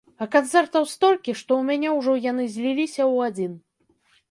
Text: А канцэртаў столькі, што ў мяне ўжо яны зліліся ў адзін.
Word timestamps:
А 0.25 0.27
канцэртаў 0.35 0.87
столькі, 0.93 1.35
што 1.41 1.51
ў 1.59 1.67
мяне 1.69 1.89
ўжо 1.99 2.17
яны 2.25 2.49
зліліся 2.57 3.03
ў 3.13 3.31
адзін. 3.31 3.51